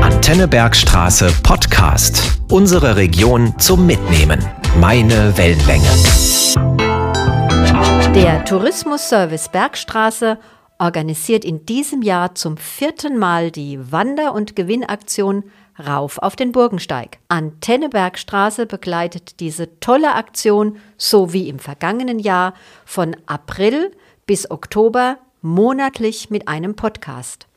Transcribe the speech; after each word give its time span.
Antenne 0.00 0.46
Bergstraße 0.46 1.32
Podcast. 1.42 2.40
Unsere 2.48 2.94
Region 2.94 3.58
zum 3.58 3.86
Mitnehmen. 3.86 4.38
Meine 4.78 5.36
Wellenlänge. 5.36 5.88
Der 8.14 8.44
Tourismusservice 8.44 9.48
Bergstraße 9.48 10.38
organisiert 10.78 11.44
in 11.44 11.66
diesem 11.66 12.02
Jahr 12.02 12.36
zum 12.36 12.56
vierten 12.56 13.18
Mal 13.18 13.50
die 13.50 13.90
Wander- 13.90 14.32
und 14.32 14.54
Gewinnaktion 14.54 15.44
Rauf 15.84 16.18
auf 16.18 16.36
den 16.36 16.52
Burgensteig. 16.52 17.18
Antenne 17.26 17.88
Bergstraße 17.88 18.66
begleitet 18.66 19.40
diese 19.40 19.80
tolle 19.80 20.14
Aktion 20.14 20.76
so 20.96 21.32
wie 21.32 21.48
im 21.48 21.58
vergangenen 21.58 22.20
Jahr 22.20 22.54
von 22.84 23.16
April 23.26 23.90
bis 24.24 24.50
Oktober 24.50 25.18
monatlich 25.42 26.30
mit 26.30 26.46
einem 26.46 26.76
Podcast. 26.76 27.49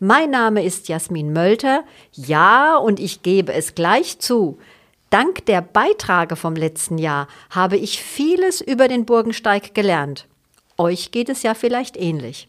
Mein 0.00 0.30
Name 0.30 0.62
ist 0.62 0.86
Jasmin 0.86 1.32
Mölter. 1.32 1.82
Ja, 2.12 2.76
und 2.76 3.00
ich 3.00 3.22
gebe 3.22 3.52
es 3.52 3.74
gleich 3.74 4.20
zu. 4.20 4.58
Dank 5.10 5.44
der 5.46 5.60
Beiträge 5.60 6.36
vom 6.36 6.54
letzten 6.54 6.98
Jahr 6.98 7.26
habe 7.50 7.76
ich 7.76 8.00
vieles 8.00 8.60
über 8.60 8.86
den 8.86 9.06
Burgensteig 9.06 9.74
gelernt. 9.74 10.28
Euch 10.76 11.10
geht 11.10 11.28
es 11.28 11.42
ja 11.42 11.54
vielleicht 11.54 11.96
ähnlich. 11.96 12.48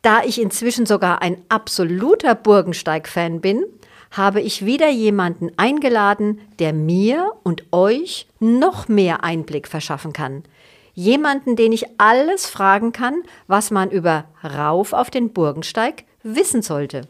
Da 0.00 0.22
ich 0.22 0.40
inzwischen 0.40 0.86
sogar 0.86 1.20
ein 1.20 1.42
absoluter 1.50 2.34
Burgensteig-Fan 2.34 3.42
bin, 3.42 3.66
habe 4.12 4.40
ich 4.40 4.64
wieder 4.64 4.88
jemanden 4.88 5.50
eingeladen, 5.58 6.40
der 6.58 6.72
mir 6.72 7.32
und 7.42 7.64
euch 7.70 8.28
noch 8.40 8.88
mehr 8.88 9.22
Einblick 9.22 9.68
verschaffen 9.68 10.14
kann. 10.14 10.42
Jemanden, 10.94 11.54
den 11.54 11.72
ich 11.72 11.84
alles 11.98 12.46
fragen 12.46 12.92
kann, 12.92 13.24
was 13.46 13.70
man 13.70 13.90
über 13.90 14.24
Rauf 14.42 14.94
auf 14.94 15.10
den 15.10 15.34
Burgensteig 15.34 16.04
wissen 16.34 16.62
sollte. 16.62 17.02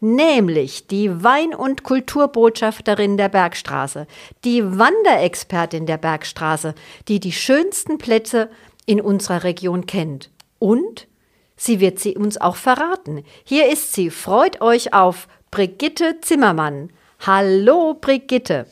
Nämlich 0.00 0.86
die 0.86 1.24
Wein- 1.24 1.54
und 1.54 1.82
Kulturbotschafterin 1.82 3.16
der 3.16 3.28
Bergstraße, 3.28 4.06
die 4.44 4.62
Wanderexpertin 4.64 5.86
der 5.86 5.96
Bergstraße, 5.96 6.74
die 7.08 7.18
die 7.18 7.32
schönsten 7.32 7.98
Plätze 7.98 8.48
in 8.86 9.00
unserer 9.00 9.42
Region 9.42 9.86
kennt. 9.86 10.30
Und 10.60 11.08
sie 11.56 11.80
wird 11.80 11.98
sie 11.98 12.16
uns 12.16 12.40
auch 12.40 12.54
verraten. 12.54 13.24
Hier 13.42 13.72
ist 13.72 13.92
sie. 13.92 14.10
Freut 14.10 14.60
euch 14.60 14.94
auf 14.94 15.26
Brigitte 15.50 16.20
Zimmermann. 16.20 16.90
Hallo 17.26 17.94
Brigitte. 18.00 18.66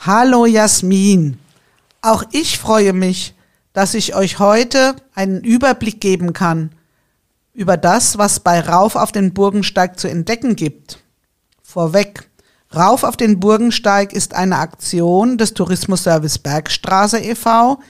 Hallo 0.00 0.46
Jasmin. 0.46 1.38
Auch 2.00 2.24
ich 2.32 2.58
freue 2.58 2.94
mich, 2.94 3.34
dass 3.74 3.92
ich 3.92 4.14
euch 4.14 4.38
heute 4.38 4.96
einen 5.14 5.44
Überblick 5.44 6.00
geben 6.00 6.32
kann 6.32 6.70
über 7.52 7.76
das, 7.76 8.18
was 8.18 8.40
bei 8.40 8.60
Rauf 8.60 8.96
auf 8.96 9.12
den 9.12 9.34
Burgensteig 9.34 9.98
zu 9.98 10.08
entdecken 10.08 10.56
gibt. 10.56 11.00
Vorweg. 11.62 12.28
Rauf 12.74 13.02
auf 13.02 13.16
den 13.16 13.40
Burgensteig 13.40 14.12
ist 14.12 14.34
eine 14.34 14.58
Aktion 14.58 15.38
des 15.38 15.54
Tourismusservice 15.54 16.38
Bergstraße 16.38 17.18
e.V., 17.18 17.80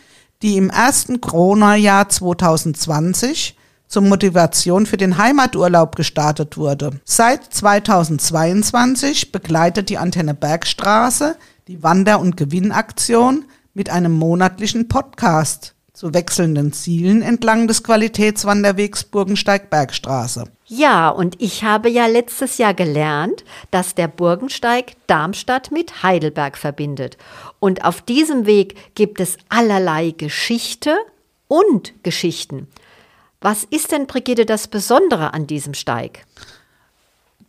die 0.42 0.56
im 0.56 0.70
ersten 0.70 1.20
Corona-Jahr 1.20 2.08
2020 2.08 3.56
zur 3.88 4.02
Motivation 4.02 4.86
für 4.86 4.96
den 4.96 5.18
Heimaturlaub 5.18 5.96
gestartet 5.96 6.56
wurde. 6.56 6.92
Seit 7.04 7.52
2022 7.52 9.32
begleitet 9.32 9.90
die 9.90 9.98
Antenne 9.98 10.32
Bergstraße 10.32 11.36
die 11.68 11.82
Wander- 11.82 12.20
und 12.20 12.36
Gewinnaktion 12.36 13.44
mit 13.74 13.90
einem 13.90 14.12
monatlichen 14.12 14.88
Podcast 14.88 15.74
zu 16.00 16.14
wechselnden 16.14 16.72
Zielen 16.72 17.20
entlang 17.20 17.68
des 17.68 17.82
Qualitätswanderwegs 17.82 19.04
Burgensteig-Bergstraße. 19.04 20.44
Ja, 20.64 21.10
und 21.10 21.36
ich 21.42 21.62
habe 21.62 21.90
ja 21.90 22.06
letztes 22.06 22.56
Jahr 22.56 22.72
gelernt, 22.72 23.44
dass 23.70 23.94
der 23.94 24.08
Burgensteig 24.08 24.94
Darmstadt 25.08 25.70
mit 25.70 26.02
Heidelberg 26.02 26.56
verbindet. 26.56 27.18
Und 27.58 27.84
auf 27.84 28.00
diesem 28.00 28.46
Weg 28.46 28.94
gibt 28.94 29.20
es 29.20 29.36
allerlei 29.50 30.12
Geschichte 30.12 30.96
und 31.48 31.92
Geschichten. 32.02 32.68
Was 33.42 33.64
ist 33.64 33.92
denn, 33.92 34.06
Brigitte, 34.06 34.46
das 34.46 34.68
Besondere 34.68 35.34
an 35.34 35.46
diesem 35.46 35.74
Steig? 35.74 36.24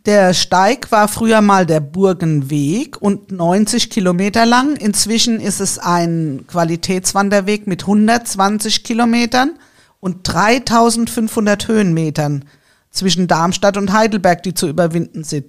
Der 0.05 0.33
Steig 0.33 0.91
war 0.91 1.07
früher 1.07 1.41
mal 1.41 1.67
der 1.67 1.79
Burgenweg 1.79 2.99
und 2.99 3.31
90 3.31 3.91
Kilometer 3.91 4.47
lang. 4.47 4.75
Inzwischen 4.75 5.39
ist 5.39 5.59
es 5.59 5.77
ein 5.77 6.45
Qualitätswanderweg 6.47 7.67
mit 7.67 7.83
120 7.83 8.83
Kilometern 8.83 9.59
und 9.99 10.27
3500 10.27 11.67
Höhenmetern 11.67 12.45
zwischen 12.89 13.27
Darmstadt 13.27 13.77
und 13.77 13.93
Heidelberg, 13.93 14.41
die 14.41 14.55
zu 14.55 14.67
überwinden 14.67 15.23
sind. 15.23 15.45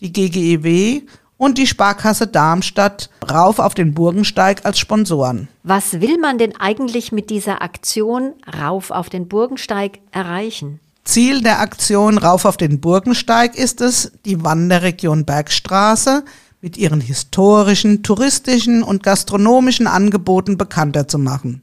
die 0.00 0.12
GGEW 0.12 1.02
und 1.44 1.58
die 1.58 1.66
Sparkasse 1.66 2.26
Darmstadt 2.26 3.10
rauf 3.30 3.58
auf 3.58 3.74
den 3.74 3.92
Burgensteig 3.92 4.64
als 4.64 4.78
Sponsoren. 4.78 5.48
Was 5.62 6.00
will 6.00 6.18
man 6.18 6.38
denn 6.38 6.56
eigentlich 6.58 7.12
mit 7.12 7.28
dieser 7.28 7.60
Aktion 7.60 8.32
rauf 8.58 8.90
auf 8.90 9.10
den 9.10 9.28
Burgensteig 9.28 9.98
erreichen? 10.10 10.80
Ziel 11.04 11.42
der 11.42 11.60
Aktion 11.60 12.16
Rauf 12.16 12.46
auf 12.46 12.56
den 12.56 12.80
Burgensteig 12.80 13.56
ist 13.56 13.82
es, 13.82 14.12
die 14.24 14.42
Wanderregion 14.42 15.26
Bergstraße 15.26 16.24
mit 16.62 16.78
ihren 16.78 17.02
historischen, 17.02 18.02
touristischen 18.02 18.82
und 18.82 19.02
gastronomischen 19.02 19.86
Angeboten 19.86 20.56
bekannter 20.56 21.08
zu 21.08 21.18
machen. 21.18 21.60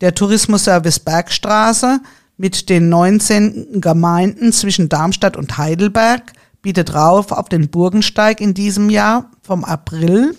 Der 0.00 0.16
Tourismusservice 0.16 0.98
Bergstraße 0.98 2.00
mit 2.36 2.68
den 2.68 2.88
19 2.88 3.80
Gemeinden 3.80 4.52
zwischen 4.52 4.88
Darmstadt 4.88 5.36
und 5.36 5.56
Heidelberg 5.56 6.32
bietet 6.64 6.94
Rauf 6.94 7.30
auf 7.30 7.48
den 7.48 7.68
Burgensteig 7.68 8.40
in 8.40 8.54
diesem 8.54 8.90
Jahr 8.90 9.30
vom 9.42 9.64
April 9.64 10.34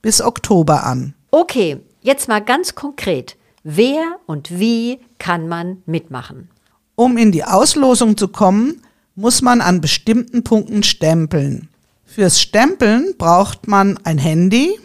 bis 0.00 0.22
Oktober 0.22 0.84
an. 0.84 1.12
Okay, 1.32 1.78
jetzt 2.00 2.28
mal 2.28 2.38
ganz 2.38 2.76
konkret. 2.76 3.36
Wer 3.64 4.16
und 4.26 4.58
wie 4.60 5.00
kann 5.18 5.48
man 5.48 5.82
mitmachen? 5.84 6.48
Um 6.94 7.18
in 7.18 7.32
die 7.32 7.44
Auslosung 7.44 8.16
zu 8.16 8.28
kommen, 8.28 8.80
muss 9.16 9.42
man 9.42 9.60
an 9.60 9.80
bestimmten 9.80 10.44
Punkten 10.44 10.84
stempeln. 10.84 11.68
Fürs 12.04 12.40
Stempeln 12.40 13.14
braucht 13.18 13.66
man 13.66 13.98
ein 14.04 14.18
Handy 14.18 14.78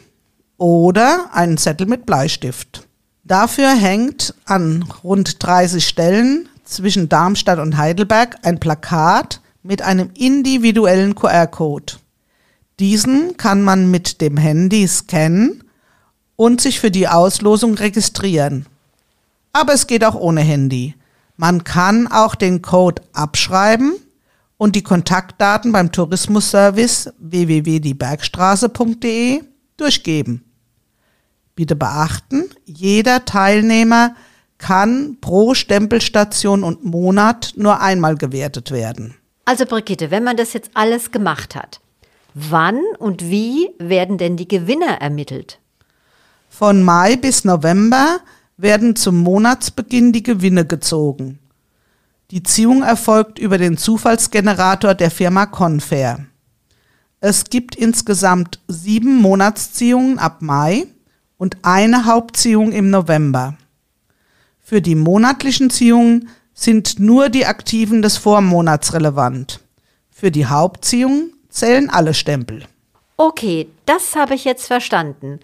oder 0.57 1.30
einen 1.31 1.57
Zettel 1.57 1.86
mit 1.86 2.07
Bleistift. 2.07 2.88
Dafür 3.24 3.69
hängt 3.69 4.34
an 4.45 4.84
rund 5.04 5.44
30 5.44 5.88
Stellen 5.88 6.50
zwischen 6.63 7.07
Darmstadt 7.07 7.60
und 7.60 7.77
Heidelberg 7.77 8.38
ein 8.42 8.60
Plakat 8.60 9.42
mit 9.63 9.81
einem 9.81 10.12
individuellen 10.16 11.16
QR-Code. 11.16 11.94
Diesen 12.80 13.36
kann 13.38 13.62
man 13.62 13.90
mit 13.92 14.22
dem 14.22 14.38
Handy 14.38 14.88
scannen 14.88 15.63
und 16.36 16.62
sich 16.62 16.80
für 16.80 16.90
die 16.90 17.08
Auslosung 17.08 17.75
registrieren. 17.75 18.66
Aber 19.54 19.74
es 19.74 19.86
geht 19.88 20.04
auch 20.04 20.16
ohne 20.16 20.42
Handy. 20.42 20.96
Man 21.38 21.63
kann 21.63 22.08
auch 22.08 22.34
den 22.36 22.62
Code 22.62 23.02
abschreiben 23.13 23.94
und 24.58 24.75
die 24.75 24.84
Kontaktdaten 24.84 25.72
beim 25.72 25.92
Tourismusservice 25.92 27.13
www.diebergstraße.de 27.19 29.44
durchgeben. 29.78 30.44
Bitte 31.56 31.75
beachten, 31.75 32.46
jeder 32.66 33.25
Teilnehmer 33.25 34.16
kann 34.58 35.18
pro 35.19 35.54
Stempelstation 35.54 36.63
und 36.63 36.86
Monat 36.86 37.54
nur 37.56 37.81
einmal 37.81 38.16
gewertet 38.16 38.72
werden. 38.72 39.16
Also 39.46 39.66
Brigitte, 39.66 40.12
wenn 40.12 40.24
man 40.24 40.38
das 40.38 40.54
jetzt 40.54 40.72
alles 40.74 41.12
gemacht 41.12 41.56
hat, 41.56 41.82
wann 42.34 42.80
und 43.00 43.30
wie 43.30 43.70
werden 43.80 44.18
denn 44.18 44.38
die 44.38 44.48
Gewinner 44.48 45.02
ermittelt? 45.02 45.60
Von 46.50 46.84
Mai 46.84 47.16
bis 47.16 47.44
November 47.46 48.20
werden 48.58 48.96
zum 48.96 49.18
Monatsbeginn 49.18 50.12
die 50.12 50.24
Gewinne 50.24 50.66
gezogen. 50.66 51.40
Die 52.30 52.44
Ziehung 52.44 52.84
erfolgt 52.84 53.40
über 53.40 53.58
den 53.58 53.78
Zufallsgenerator 53.78 54.94
der 54.94 55.12
Firma 55.12 55.46
Confair. 55.48 56.26
Es 57.20 57.46
gibt 57.46 57.76
insgesamt 57.76 58.60
sieben 58.68 59.18
Monatsziehungen 59.22 60.18
ab 60.18 60.42
Mai 60.42 60.88
und 61.38 61.58
eine 61.64 62.06
Hauptziehung 62.06 62.72
im 62.72 62.90
November. 62.90 63.58
Für 64.60 64.82
die 64.82 64.96
monatlichen 64.96 65.70
Ziehungen 65.70 66.30
sind 66.53 67.00
nur 67.00 67.30
die 67.30 67.45
Aktiven 67.45 68.01
des 68.01 68.18
Vormonats 68.18 68.94
relevant. 68.94 69.59
Für 70.12 70.31
die 70.31 70.45
Hauptziehung 70.45 71.31
zählen 71.50 71.89
alle 71.89 72.13
Stempel. 72.13 72.65
Okay, 73.18 73.68
das 73.86 74.15
habe 74.15 74.36
ich 74.36 74.45
jetzt 74.45 74.68
verstanden. 74.68 75.39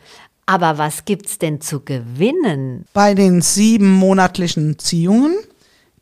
Aber 0.46 0.78
was 0.78 1.06
gibt's 1.06 1.40
denn 1.40 1.62
zu 1.62 1.82
gewinnen? 1.82 2.86
Bei 2.94 3.14
den 3.14 3.42
sieben 3.42 3.92
monatlichen 3.92 4.80
Ziehungen 4.80 5.36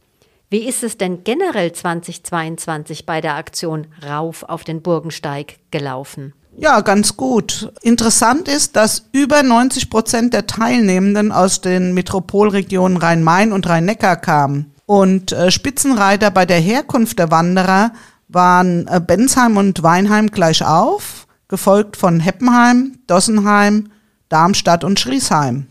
wie 0.49 0.67
ist 0.67 0.83
es 0.83 0.97
denn 0.97 1.23
generell 1.23 1.71
2022 1.71 3.05
bei 3.05 3.21
der 3.21 3.35
Aktion 3.35 3.87
Rauf 4.03 4.43
auf 4.43 4.63
den 4.63 4.81
Burgensteig 4.81 5.57
gelaufen? 5.69 6.33
Ja, 6.61 6.81
ganz 6.81 7.15
gut. 7.15 7.71
Interessant 7.81 8.49
ist, 8.49 8.75
dass 8.75 9.05
über 9.13 9.43
90 9.43 9.89
Prozent 9.89 10.33
der 10.33 10.45
Teilnehmenden 10.45 11.31
aus 11.31 11.61
den 11.61 11.93
Metropolregionen 11.93 12.97
Rhein-Main 12.97 13.53
und 13.53 13.67
Rhein-Neckar 13.67 14.17
kamen. 14.17 14.73
Und 14.85 15.31
äh, 15.31 15.51
Spitzenreiter 15.51 16.31
bei 16.31 16.45
der 16.45 16.59
Herkunft 16.59 17.17
der 17.17 17.31
Wanderer 17.31 17.93
waren 18.27 18.87
äh, 18.87 18.99
Bensheim 18.99 19.55
und 19.55 19.83
Weinheim 19.83 20.27
gleich 20.31 20.65
auf, 20.65 21.27
gefolgt 21.47 21.95
von 21.95 22.19
Heppenheim, 22.19 22.99
Dossenheim, 23.07 23.91
Darmstadt 24.27 24.83
und 24.83 24.99
Schriesheim. 24.99 25.67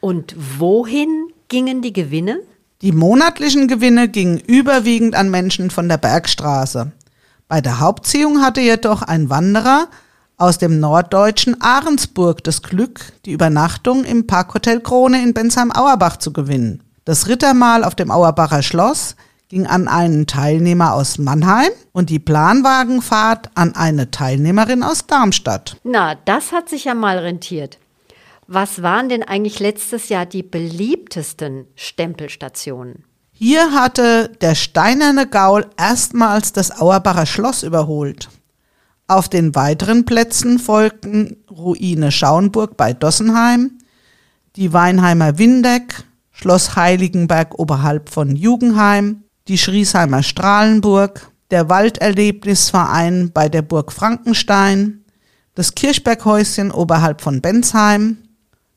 Und 0.00 0.36
wohin 0.58 1.28
gingen 1.48 1.80
die 1.80 1.94
Gewinne? 1.94 2.40
Die 2.82 2.92
monatlichen 2.92 3.66
Gewinne 3.66 4.08
gingen 4.08 4.38
überwiegend 4.38 5.16
an 5.16 5.30
Menschen 5.30 5.70
von 5.70 5.88
der 5.88 5.96
Bergstraße. 5.96 6.92
Bei 7.48 7.62
der 7.62 7.80
Hauptziehung 7.80 8.42
hatte 8.42 8.60
jedoch 8.60 9.00
ein 9.00 9.30
Wanderer 9.30 9.88
aus 10.38 10.56
dem 10.58 10.80
norddeutschen 10.80 11.60
Ahrensburg 11.60 12.42
das 12.44 12.62
Glück, 12.62 13.00
die 13.26 13.32
Übernachtung 13.32 14.04
im 14.04 14.26
Parkhotel 14.26 14.80
Krone 14.80 15.22
in 15.22 15.34
Bensheim-Auerbach 15.34 16.16
zu 16.16 16.32
gewinnen. 16.32 16.82
Das 17.04 17.28
Rittermahl 17.28 17.84
auf 17.84 17.94
dem 17.94 18.10
Auerbacher 18.10 18.62
Schloss 18.62 19.16
ging 19.48 19.66
an 19.66 19.88
einen 19.88 20.26
Teilnehmer 20.26 20.94
aus 20.94 21.18
Mannheim 21.18 21.70
und 21.92 22.10
die 22.10 22.18
Planwagenfahrt 22.18 23.50
an 23.54 23.74
eine 23.74 24.10
Teilnehmerin 24.10 24.82
aus 24.82 25.06
Darmstadt. 25.06 25.76
Na, 25.84 26.14
das 26.14 26.52
hat 26.52 26.68
sich 26.68 26.84
ja 26.84 26.94
mal 26.94 27.18
rentiert. 27.18 27.78
Was 28.46 28.82
waren 28.82 29.08
denn 29.08 29.22
eigentlich 29.22 29.58
letztes 29.58 30.08
Jahr 30.08 30.26
die 30.26 30.42
beliebtesten 30.42 31.66
Stempelstationen? 31.74 33.04
Hier 33.32 33.72
hatte 33.72 34.30
der 34.40 34.54
steinerne 34.54 35.26
Gaul 35.26 35.66
erstmals 35.76 36.52
das 36.52 36.80
Auerbacher 36.80 37.26
Schloss 37.26 37.62
überholt. 37.62 38.28
Auf 39.10 39.30
den 39.30 39.54
weiteren 39.54 40.04
Plätzen 40.04 40.58
folgten 40.58 41.38
Ruine 41.50 42.12
Schauenburg 42.12 42.76
bei 42.76 42.92
Dossenheim, 42.92 43.78
die 44.54 44.74
Weinheimer 44.74 45.38
Windeck, 45.38 46.04
Schloss 46.30 46.76
Heiligenberg 46.76 47.58
oberhalb 47.58 48.10
von 48.10 48.36
Jugendheim, 48.36 49.24
die 49.48 49.56
Schriesheimer 49.56 50.22
Strahlenburg, 50.22 51.30
der 51.50 51.70
Walderlebnisverein 51.70 53.32
bei 53.32 53.48
der 53.48 53.62
Burg 53.62 53.92
Frankenstein, 53.92 55.04
das 55.54 55.74
Kirchberghäuschen 55.74 56.70
oberhalb 56.70 57.22
von 57.22 57.40
Bensheim, 57.40 58.18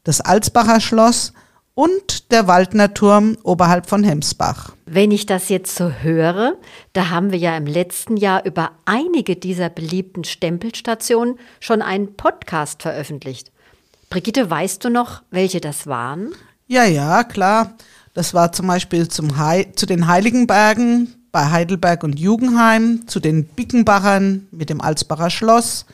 das 0.06 0.22
Alsbacher 0.22 0.80
Schloss 0.80 1.34
und 1.82 2.32
der 2.32 2.46
Waldner 2.46 2.94
Turm 2.94 3.40
oberhalb 3.42 3.90
von 3.90 4.04
Hemsbach. 4.04 4.74
Wenn 4.86 5.10
ich 5.10 5.26
das 5.26 5.50
jetzt 5.50 5.76
so 5.76 5.90
höre, 5.90 6.54
da 6.94 7.10
haben 7.10 7.32
wir 7.32 7.40
ja 7.40 7.58
im 7.58 7.66
letzten 7.66 8.18
Jahr 8.18 8.46
über 8.46 8.70
einige 8.86 9.36
dieser 9.36 9.70
beliebten 9.70 10.24
Stempelstationen 10.24 11.40
schon 11.60 11.82
einen 11.82 12.14
Podcast 12.14 12.84
veröffentlicht. 12.84 13.52
Brigitte, 14.12 14.48
weißt 14.48 14.86
du 14.86 14.92
noch, 14.92 15.24
welche 15.32 15.60
das 15.60 15.88
waren? 15.88 16.36
Ja, 16.68 16.84
ja, 16.84 17.24
klar. 17.24 17.74
Das 18.14 18.36
war 18.36 18.52
zum 18.52 18.68
Beispiel 18.68 19.08
zum 19.08 19.44
He 19.44 19.72
zu 19.74 19.88
den 19.88 20.06
Heiligenbergen 20.06 21.16
bei 21.32 21.50
Heidelberg 21.50 22.04
und 22.04 22.20
Jugendheim, 22.20 23.08
zu 23.08 23.20
den 23.20 23.46
Bickenbachern 23.46 24.48
mit 24.52 24.70
dem 24.70 24.82
Alsbacher 24.82 25.32
Schloss, 25.32 25.88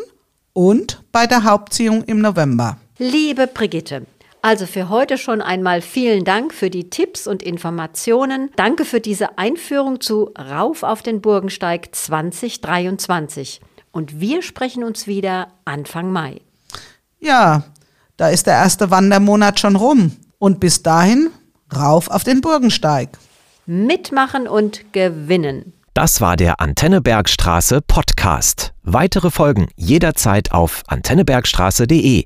und 0.54 1.04
bei 1.12 1.28
der 1.28 1.44
Hauptziehung 1.44 2.04
im 2.04 2.20
November. 2.20 2.78
Liebe 3.00 3.48
Brigitte, 3.48 4.06
also 4.48 4.66
für 4.66 4.88
heute 4.88 5.18
schon 5.18 5.42
einmal 5.42 5.82
vielen 5.82 6.24
Dank 6.24 6.54
für 6.54 6.70
die 6.70 6.90
Tipps 6.90 7.28
und 7.28 7.44
Informationen. 7.44 8.50
Danke 8.56 8.86
für 8.86 9.02
diese 9.02 9.38
Einführung 9.38 10.00
zu 10.00 10.32
Rauf 10.40 10.84
auf 10.84 11.02
den 11.02 11.20
Burgensteig 11.20 11.90
2023. 11.94 13.60
Und 13.92 14.22
wir 14.22 14.42
sprechen 14.42 14.86
uns 14.86 15.06
wieder 15.06 15.50
Anfang 15.66 16.14
Mai. 16.14 16.40
Ja, 17.20 17.66
da 18.16 18.30
ist 18.30 18.48
der 18.48 18.54
erste 18.54 18.90
Wandermonat 18.90 19.60
schon 19.60 19.76
rum. 19.76 20.16
Und 20.40 20.62
bis 20.62 20.82
dahin 20.82 21.30
rauf 21.76 22.10
auf 22.10 22.24
den 22.24 22.40
Burgensteig. 22.40 23.10
Mitmachen 23.66 24.48
und 24.48 24.94
gewinnen. 24.94 25.74
Das 25.94 26.22
war 26.22 26.38
der 26.38 26.62
Antennebergstraße 26.62 27.82
Podcast. 27.82 28.72
Weitere 28.84 29.30
Folgen 29.30 29.68
jederzeit 29.76 30.54
auf 30.54 30.84
antennebergstraße.de 30.88 32.24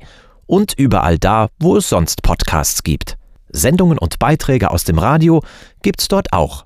und 0.52 0.74
überall 0.74 1.18
da, 1.18 1.48
wo 1.60 1.78
es 1.78 1.88
sonst 1.88 2.24
Podcasts 2.24 2.84
gibt. 2.84 3.18
Sendungen 3.48 3.98
und 3.98 4.20
Beiträge 4.20 4.70
aus 4.70 4.84
dem 4.84 5.00
Radio 5.00 5.44
gibt's 5.82 6.10
dort 6.10 6.34
auch 6.34 6.66